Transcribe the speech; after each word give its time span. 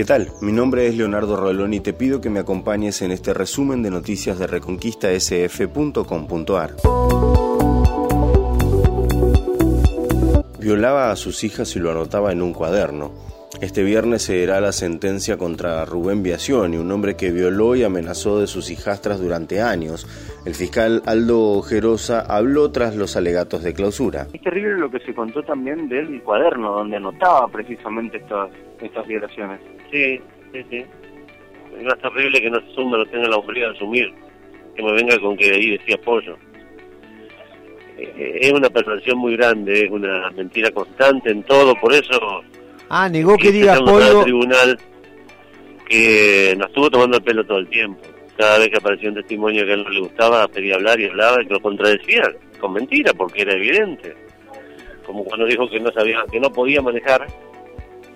¿Qué 0.00 0.06
tal? 0.06 0.32
Mi 0.40 0.50
nombre 0.50 0.86
es 0.86 0.96
Leonardo 0.96 1.36
Rolón 1.36 1.74
y 1.74 1.80
te 1.80 1.92
pido 1.92 2.22
que 2.22 2.30
me 2.30 2.40
acompañes 2.40 3.02
en 3.02 3.10
este 3.10 3.34
resumen 3.34 3.82
de 3.82 3.90
noticias 3.90 4.38
de 4.38 4.46
reconquistasf.com.ar. 4.46 6.76
Violaba 10.58 11.10
a 11.10 11.16
sus 11.16 11.44
hijas 11.44 11.76
y 11.76 11.80
lo 11.80 11.90
anotaba 11.90 12.32
en 12.32 12.40
un 12.40 12.54
cuaderno. 12.54 13.12
Este 13.60 13.84
viernes 13.84 14.22
se 14.22 14.46
dará 14.46 14.62
la 14.62 14.72
sentencia 14.72 15.36
contra 15.36 15.84
Rubén 15.84 16.22
Biacioni, 16.22 16.78
un 16.78 16.90
hombre 16.90 17.14
que 17.14 17.30
violó 17.30 17.76
y 17.76 17.82
amenazó 17.82 18.40
de 18.40 18.46
sus 18.46 18.70
hijastras 18.70 19.20
durante 19.20 19.60
años. 19.60 20.06
El 20.46 20.54
fiscal 20.54 21.02
Aldo 21.04 21.60
Gerosa 21.60 22.20
habló 22.20 22.72
tras 22.72 22.96
los 22.96 23.16
alegatos 23.16 23.62
de 23.62 23.74
clausura. 23.74 24.28
Es 24.32 24.40
terrible 24.40 24.78
lo 24.78 24.90
que 24.90 25.00
se 25.00 25.12
contó 25.12 25.42
también 25.42 25.90
del 25.90 26.22
cuaderno, 26.22 26.72
donde 26.72 26.96
anotaba 26.96 27.48
precisamente 27.48 28.16
estas, 28.16 28.50
estas 28.80 29.06
violaciones. 29.06 29.60
Sí, 29.90 30.18
sí, 30.54 30.64
sí. 30.70 30.84
Es 31.78 31.84
más 31.84 31.98
terrible 31.98 32.40
que 32.40 32.48
no 32.48 32.56
asume, 32.56 32.96
no 32.96 33.04
tenga 33.04 33.28
la 33.28 33.36
hombría 33.36 33.66
de 33.66 33.76
asumir, 33.76 34.10
que 34.74 34.82
me 34.82 34.92
venga 34.92 35.20
con 35.20 35.36
que 35.36 35.50
ahí 35.50 35.76
decía 35.76 35.98
pollo. 36.02 36.38
Eh, 37.98 38.38
es 38.40 38.52
una 38.52 38.70
perversión 38.70 39.18
muy 39.18 39.36
grande, 39.36 39.84
es 39.84 39.90
una 39.90 40.30
mentira 40.30 40.70
constante 40.70 41.30
en 41.30 41.42
todo, 41.42 41.74
por 41.78 41.92
eso... 41.92 42.42
Ah, 42.92 43.08
negó 43.08 43.36
que 43.36 43.52
diga 43.52 43.78
pollo... 43.78 44.24
tribunal 44.24 44.76
que 45.88 46.54
nos 46.58 46.68
estuvo 46.68 46.90
tomando 46.90 47.18
el 47.18 47.22
pelo 47.22 47.46
todo 47.46 47.58
el 47.58 47.68
tiempo. 47.68 48.00
Cada 48.36 48.58
vez 48.58 48.68
que 48.68 48.78
aparecía 48.78 49.10
un 49.10 49.14
testimonio 49.14 49.64
que 49.64 49.70
a 49.70 49.74
él 49.74 49.84
no 49.84 49.90
le 49.90 50.00
gustaba, 50.00 50.48
pedía 50.48 50.74
hablar 50.74 50.98
y 50.98 51.06
hablaba 51.06 51.40
y 51.40 51.46
que 51.46 51.54
lo 51.54 51.60
contradecía 51.60 52.22
con 52.58 52.72
mentira, 52.72 53.12
porque 53.14 53.42
era 53.42 53.54
evidente. 53.54 54.16
Como 55.06 55.24
cuando 55.24 55.46
dijo 55.46 55.70
que 55.70 55.78
no 55.78 55.92
sabía, 55.92 56.24
que 56.30 56.40
no 56.40 56.52
podía 56.52 56.82
manejar 56.82 57.26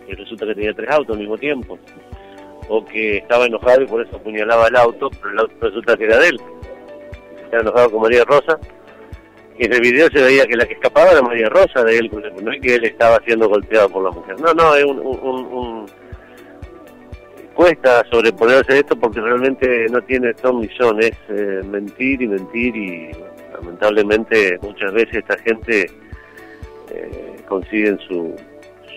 y 0.08 0.12
resulta 0.12 0.44
que 0.46 0.54
tenía 0.54 0.74
tres 0.74 0.90
autos 0.90 1.14
al 1.14 1.20
mismo 1.20 1.38
tiempo, 1.38 1.78
o 2.68 2.84
que 2.84 3.18
estaba 3.18 3.46
enojado 3.46 3.82
y 3.82 3.86
por 3.86 4.04
eso 4.04 4.16
apuñalaba 4.16 4.66
el 4.66 4.76
auto, 4.76 5.08
pero 5.10 5.30
el 5.30 5.38
auto 5.38 5.54
resulta 5.60 5.96
que 5.96 6.04
era 6.04 6.18
de 6.18 6.28
él. 6.30 6.40
Estaba 7.44 7.62
enojado 7.62 7.90
con 7.92 8.02
María 8.02 8.24
Rosa, 8.24 8.58
en 9.58 9.72
el 9.72 9.80
video 9.80 10.08
se 10.10 10.22
veía 10.22 10.46
que 10.46 10.56
la 10.56 10.66
que 10.66 10.74
escapaba 10.74 11.12
era 11.12 11.22
María 11.22 11.48
Rosa 11.48 11.84
de 11.84 11.98
él, 11.98 12.10
no 12.42 12.52
es 12.52 12.60
que 12.60 12.74
él 12.74 12.84
estaba 12.84 13.20
siendo 13.24 13.48
golpeado 13.48 13.88
por 13.88 14.04
la 14.04 14.10
mujer. 14.10 14.40
No, 14.40 14.52
no, 14.52 14.74
es 14.74 14.84
un, 14.84 15.86
cuesta 17.54 18.04
sobreponerse 18.10 18.78
esto 18.78 18.96
porque 18.96 19.20
realmente 19.20 19.86
no 19.90 20.02
tiene 20.02 20.34
son 20.42 20.60
ni 20.60 20.68
son, 20.70 21.00
es 21.00 21.16
eh, 21.28 21.60
mentir 21.70 22.20
y 22.22 22.26
mentir 22.26 22.76
y 22.76 23.10
lamentablemente 23.52 24.58
muchas 24.60 24.92
veces 24.92 25.16
esta 25.18 25.38
gente 25.38 25.88
eh, 26.90 27.36
consiguen 27.46 27.98
su, 28.08 28.34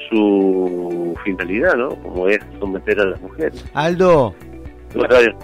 su 0.09 1.15
finalidad, 1.23 1.75
¿no? 1.75 1.89
Como 1.89 2.27
es 2.27 2.39
someter 2.59 2.99
a 2.99 3.05
las 3.05 3.21
mujeres. 3.21 3.63
Aldo. 3.73 4.33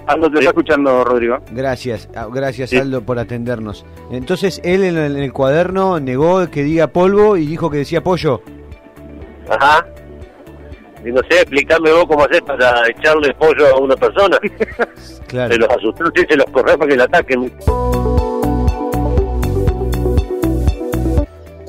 Aldo, 0.08 0.30
te 0.32 0.40
está 0.40 0.50
escuchando, 0.50 1.04
Rodrigo. 1.04 1.38
Gracias, 1.52 2.10
ah, 2.16 2.28
gracias 2.32 2.74
Aldo 2.74 3.02
por 3.02 3.20
atendernos. 3.20 3.86
Entonces, 4.12 4.62
él 4.64 4.84
en 4.84 4.98
el, 4.98 5.34
cuaderno 5.34 6.00
negó 6.00 6.50
que 6.50 6.64
diga 6.64 6.88
polvo 6.88 7.38
y 7.38 7.46
dijo 7.46 7.70
que 7.70 7.78
decía 7.78 8.02
pollo. 8.02 8.42
Ajá. 9.50 9.86
Y 11.06 11.12
no 11.12 11.20
sé, 11.30 11.42
explícame 11.42 11.92
vos 11.92 12.06
cómo 12.08 12.24
haces 12.24 12.42
para 12.42 12.88
echarle 12.88 13.34
pollo 13.34 13.68
a 13.68 13.80
una 13.80 13.96
persona. 13.96 14.38
claro. 15.28 15.54
Se 15.54 15.60
los 15.60 15.70
asustó, 15.70 16.06
se 16.16 16.38
los 16.38 16.46
corre 16.46 16.78
para 16.78 16.90
que 16.90 16.96
le 16.96 17.04
ataquen. 17.04 17.52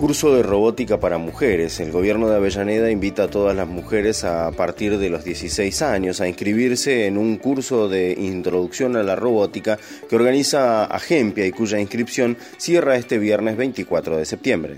Curso 0.04 0.36
de 0.36 0.42
robótica 0.42 1.00
para 1.00 1.16
mujeres. 1.16 1.80
El 1.80 1.90
gobierno 1.90 2.28
de 2.28 2.36
Avellaneda 2.36 2.90
invita 2.90 3.22
a 3.22 3.28
todas 3.28 3.56
las 3.56 3.66
mujeres 3.66 4.22
a 4.24 4.50
partir 4.52 4.98
de 4.98 5.08
los 5.08 5.24
16 5.24 5.80
años 5.80 6.20
a 6.20 6.28
inscribirse 6.28 7.06
en 7.06 7.16
un 7.16 7.38
curso 7.38 7.88
de 7.88 8.12
introducción 8.12 8.96
a 8.96 9.02
la 9.02 9.16
robótica 9.16 9.78
que 10.06 10.16
organiza 10.16 10.84
Agempia 10.84 11.46
y 11.46 11.52
cuya 11.52 11.80
inscripción 11.80 12.36
cierra 12.58 12.96
este 12.96 13.16
viernes 13.16 13.56
24 13.56 14.18
de 14.18 14.26
septiembre. 14.26 14.76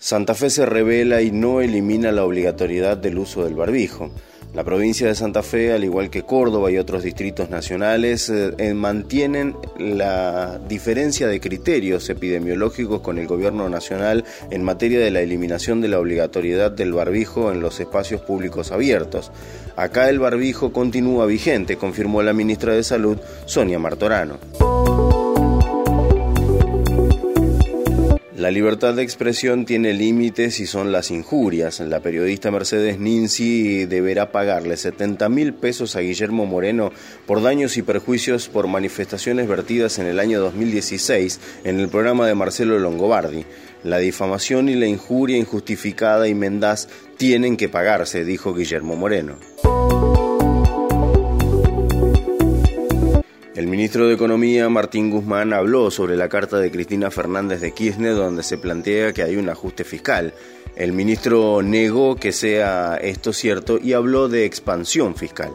Santa 0.00 0.34
Fe 0.34 0.50
se 0.50 0.66
revela 0.66 1.22
y 1.22 1.30
no 1.30 1.60
elimina 1.60 2.10
la 2.10 2.24
obligatoriedad 2.24 2.96
del 2.96 3.18
uso 3.18 3.44
del 3.44 3.54
barbijo. 3.54 4.10
La 4.54 4.64
provincia 4.64 5.06
de 5.06 5.14
Santa 5.14 5.42
Fe, 5.42 5.72
al 5.72 5.84
igual 5.84 6.08
que 6.08 6.22
Córdoba 6.22 6.70
y 6.70 6.78
otros 6.78 7.02
distritos 7.02 7.50
nacionales, 7.50 8.30
eh, 8.30 8.54
eh, 8.56 8.74
mantienen 8.74 9.54
la 9.78 10.58
diferencia 10.68 11.28
de 11.28 11.38
criterios 11.38 12.08
epidemiológicos 12.08 13.00
con 13.02 13.18
el 13.18 13.26
gobierno 13.26 13.68
nacional 13.68 14.24
en 14.50 14.64
materia 14.64 15.00
de 15.00 15.10
la 15.10 15.20
eliminación 15.20 15.80
de 15.80 15.88
la 15.88 16.00
obligatoriedad 16.00 16.70
del 16.70 16.94
barbijo 16.94 17.52
en 17.52 17.60
los 17.60 17.78
espacios 17.78 18.22
públicos 18.22 18.72
abiertos. 18.72 19.30
Acá 19.76 20.08
el 20.08 20.18
barbijo 20.18 20.72
continúa 20.72 21.26
vigente, 21.26 21.76
confirmó 21.76 22.22
la 22.22 22.32
ministra 22.32 22.72
de 22.72 22.82
Salud, 22.82 23.18
Sonia 23.44 23.78
Martorano. 23.78 24.38
La 28.48 28.52
libertad 28.52 28.94
de 28.94 29.02
expresión 29.02 29.66
tiene 29.66 29.92
límites 29.92 30.58
y 30.58 30.66
son 30.66 30.90
las 30.90 31.10
injurias. 31.10 31.80
La 31.80 32.00
periodista 32.00 32.50
Mercedes 32.50 32.98
Ninzi 32.98 33.84
deberá 33.84 34.32
pagarle 34.32 34.78
70 34.78 35.28
mil 35.28 35.52
pesos 35.52 35.96
a 35.96 36.00
Guillermo 36.00 36.46
Moreno 36.46 36.90
por 37.26 37.42
daños 37.42 37.76
y 37.76 37.82
perjuicios 37.82 38.48
por 38.48 38.66
manifestaciones 38.66 39.48
vertidas 39.48 39.98
en 39.98 40.06
el 40.06 40.18
año 40.18 40.40
2016 40.40 41.40
en 41.64 41.78
el 41.78 41.90
programa 41.90 42.26
de 42.26 42.36
Marcelo 42.36 42.78
Longobardi. 42.78 43.44
La 43.84 43.98
difamación 43.98 44.70
y 44.70 44.76
la 44.76 44.86
injuria 44.86 45.36
injustificada 45.36 46.26
y 46.26 46.34
mendaz 46.34 46.88
tienen 47.18 47.58
que 47.58 47.68
pagarse, 47.68 48.24
dijo 48.24 48.54
Guillermo 48.54 48.96
Moreno. 48.96 49.36
El 53.58 53.66
ministro 53.66 54.06
de 54.06 54.14
Economía, 54.14 54.68
Martín 54.68 55.10
Guzmán, 55.10 55.52
habló 55.52 55.90
sobre 55.90 56.14
la 56.14 56.28
carta 56.28 56.58
de 56.58 56.70
Cristina 56.70 57.10
Fernández 57.10 57.60
de 57.60 57.72
Kirchner 57.72 58.14
donde 58.14 58.44
se 58.44 58.56
plantea 58.56 59.12
que 59.12 59.24
hay 59.24 59.34
un 59.34 59.48
ajuste 59.48 59.82
fiscal. 59.82 60.32
El 60.76 60.92
ministro 60.92 61.60
negó 61.60 62.14
que 62.14 62.30
sea 62.30 62.94
esto 63.02 63.32
cierto 63.32 63.80
y 63.82 63.94
habló 63.94 64.28
de 64.28 64.44
expansión 64.44 65.16
fiscal. 65.16 65.50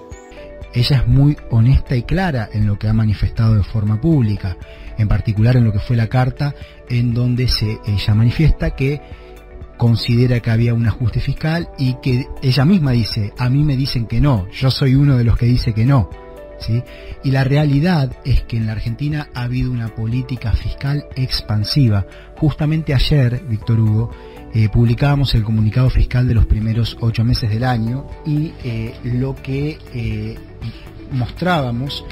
Ella 0.73 0.97
es 0.97 1.07
muy 1.07 1.37
honesta 1.49 1.95
y 1.95 2.03
clara 2.03 2.49
en 2.51 2.67
lo 2.67 2.77
que 2.77 2.89
ha 2.89 2.93
manifestado 2.93 3.55
de 3.55 3.63
forma 3.63 4.01
pública, 4.01 4.57
en 4.97 5.07
particular 5.07 5.55
en 5.55 5.63
lo 5.63 5.71
que 5.71 5.79
fue 5.79 5.95
la 5.95 6.09
carta 6.09 6.53
en 6.89 7.13
donde 7.13 7.47
se, 7.47 7.77
ella 7.87 8.13
manifiesta 8.15 8.75
que 8.75 9.01
considera 9.77 10.41
que 10.41 10.51
había 10.51 10.73
un 10.73 10.87
ajuste 10.87 11.21
fiscal 11.21 11.69
y 11.77 11.95
que 12.01 12.25
ella 12.41 12.65
misma 12.65 12.91
dice, 12.91 13.31
a 13.37 13.49
mí 13.49 13.63
me 13.63 13.77
dicen 13.77 14.07
que 14.07 14.19
no, 14.19 14.45
yo 14.51 14.69
soy 14.69 14.93
uno 14.93 15.17
de 15.17 15.23
los 15.23 15.37
que 15.37 15.45
dice 15.45 15.73
que 15.73 15.85
no. 15.85 16.09
Y 17.24 17.31
la 17.31 17.44
realidad 17.44 18.16
es 18.25 18.44
que 18.44 18.57
en 18.57 18.68
la 18.68 18.74
Argentina 18.74 19.29
ha 19.34 19.44
habido 19.44 19.72
una 19.72 19.96
política 19.96 20.51
fiscal 20.53 21.06
expansiva. 21.16 22.06
Justamente 22.38 22.94
ayer, 22.94 23.44
Víctor 23.47 23.79
Hugo, 23.79 24.12
eh, 24.53 24.69
publicábamos 24.69 25.34
el 25.35 25.44
comunicado 25.44 25.90
fiscal 25.90 26.28
de 26.28 26.35
los 26.35 26.46
primeros 26.46 26.97
ocho 27.01 27.24
meses 27.24 27.50
del 27.50 27.63
año 27.63 28.06
y 28.25 28.51
eh, 28.63 28.94
lo 29.03 29.35
que 29.35 29.79
eh, 29.94 30.38
mostrábamos, 31.12 32.06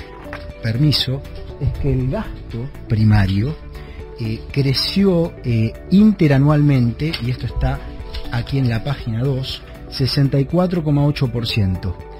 permiso, 0.63 1.21
es 1.59 1.69
que 1.79 1.93
el 1.93 2.09
gasto 2.09 2.69
primario 2.87 3.55
creció 4.51 5.33
interanualmente, 5.89 7.11
y 7.25 7.31
esto 7.31 7.47
está 7.47 7.79
aquí 8.31 8.59
en 8.59 8.69
la 8.69 8.83
página 8.83 9.23
2, 9.23 9.63
64,8% 9.89 12.10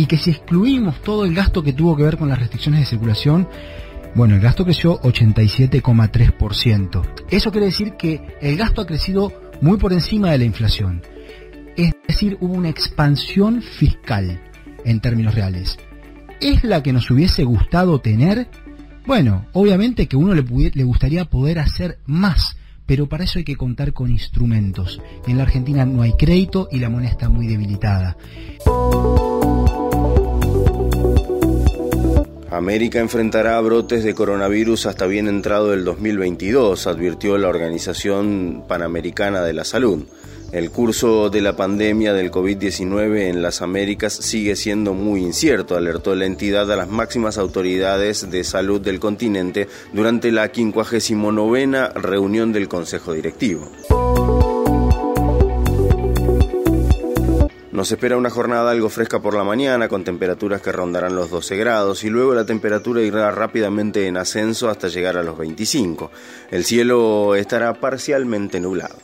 y 0.00 0.06
que 0.06 0.16
si 0.16 0.30
excluimos 0.30 1.02
todo 1.02 1.26
el 1.26 1.34
gasto 1.34 1.62
que 1.62 1.74
tuvo 1.74 1.94
que 1.94 2.04
ver 2.04 2.16
con 2.16 2.30
las 2.30 2.38
restricciones 2.38 2.80
de 2.80 2.86
circulación, 2.86 3.46
bueno, 4.14 4.34
el 4.34 4.40
gasto 4.40 4.64
creció 4.64 4.98
87,3%. 5.02 7.02
Eso 7.28 7.50
quiere 7.50 7.66
decir 7.66 7.96
que 7.98 8.22
el 8.40 8.56
gasto 8.56 8.80
ha 8.80 8.86
crecido 8.86 9.30
muy 9.60 9.76
por 9.76 9.92
encima 9.92 10.30
de 10.30 10.38
la 10.38 10.44
inflación. 10.44 11.02
Es 11.76 11.92
decir, 12.08 12.38
hubo 12.40 12.54
una 12.54 12.70
expansión 12.70 13.60
fiscal 13.60 14.40
en 14.86 15.00
términos 15.00 15.34
reales. 15.34 15.78
¿Es 16.40 16.64
la 16.64 16.82
que 16.82 16.94
nos 16.94 17.10
hubiese 17.10 17.44
gustado 17.44 18.00
tener? 18.00 18.48
Bueno, 19.06 19.44
obviamente 19.52 20.06
que 20.06 20.16
uno 20.16 20.32
le, 20.32 20.42
le 20.72 20.84
gustaría 20.84 21.26
poder 21.26 21.58
hacer 21.58 21.98
más, 22.06 22.56
pero 22.86 23.06
para 23.06 23.24
eso 23.24 23.38
hay 23.38 23.44
que 23.44 23.56
contar 23.56 23.92
con 23.92 24.10
instrumentos. 24.10 24.98
En 25.26 25.36
la 25.36 25.42
Argentina 25.42 25.84
no 25.84 26.00
hay 26.00 26.14
crédito 26.14 26.68
y 26.72 26.78
la 26.78 26.88
moneda 26.88 27.10
está 27.10 27.28
muy 27.28 27.46
debilitada. 27.46 28.16
América 32.50 32.98
enfrentará 32.98 33.60
brotes 33.60 34.02
de 34.02 34.12
coronavirus 34.12 34.86
hasta 34.86 35.06
bien 35.06 35.28
entrado 35.28 35.72
el 35.72 35.84
2022, 35.84 36.88
advirtió 36.88 37.38
la 37.38 37.48
Organización 37.48 38.64
Panamericana 38.66 39.42
de 39.42 39.52
la 39.52 39.64
Salud. 39.64 40.04
El 40.50 40.72
curso 40.72 41.30
de 41.30 41.42
la 41.42 41.54
pandemia 41.54 42.12
del 42.12 42.32
COVID-19 42.32 43.28
en 43.28 43.40
las 43.40 43.62
Américas 43.62 44.12
sigue 44.14 44.56
siendo 44.56 44.94
muy 44.94 45.20
incierto, 45.20 45.76
alertó 45.76 46.16
la 46.16 46.26
entidad 46.26 46.72
a 46.72 46.76
las 46.76 46.88
máximas 46.88 47.38
autoridades 47.38 48.28
de 48.32 48.42
salud 48.42 48.80
del 48.80 48.98
continente 48.98 49.68
durante 49.92 50.32
la 50.32 50.50
59 50.52 51.90
reunión 51.94 52.52
del 52.52 52.66
Consejo 52.66 53.12
Directivo. 53.12 53.70
Nos 57.72 57.92
espera 57.92 58.16
una 58.16 58.30
jornada 58.30 58.72
algo 58.72 58.88
fresca 58.88 59.20
por 59.20 59.34
la 59.34 59.44
mañana, 59.44 59.88
con 59.88 60.02
temperaturas 60.02 60.60
que 60.60 60.72
rondarán 60.72 61.14
los 61.14 61.30
12 61.30 61.56
grados, 61.56 62.02
y 62.02 62.10
luego 62.10 62.34
la 62.34 62.44
temperatura 62.44 63.00
irá 63.00 63.30
rápidamente 63.30 64.08
en 64.08 64.16
ascenso 64.16 64.68
hasta 64.68 64.88
llegar 64.88 65.16
a 65.16 65.22
los 65.22 65.38
25. 65.38 66.10
El 66.50 66.64
cielo 66.64 67.36
estará 67.36 67.72
parcialmente 67.74 68.58
nublado. 68.58 68.96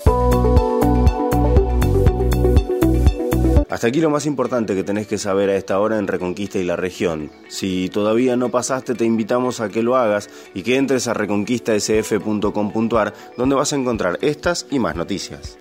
Hasta 3.69 3.89
aquí 3.89 4.01
lo 4.01 4.11
más 4.11 4.27
importante 4.27 4.75
que 4.75 4.83
tenés 4.83 5.07
que 5.07 5.19
saber 5.19 5.51
a 5.51 5.57
esta 5.57 5.79
hora 5.79 5.99
en 5.99 6.09
Reconquista 6.09 6.59
y 6.59 6.65
la 6.65 6.77
región. 6.77 7.31
Si 7.49 7.89
todavía 7.89 8.37
no 8.37 8.49
pasaste, 8.49 8.95
te 8.95 9.05
invitamos 9.05 9.61
a 9.61 9.69
que 9.69 9.83
lo 9.83 9.97
hagas 9.97 10.31
y 10.55 10.63
que 10.63 10.77
entres 10.77 11.09
a 11.09 11.15
reconquistasf.com.ar 11.15 13.15
donde 13.37 13.55
vas 13.55 13.73
a 13.73 13.77
encontrar 13.77 14.19
estas 14.23 14.67
y 14.71 14.79
más 14.79 14.97
noticias. 14.97 15.59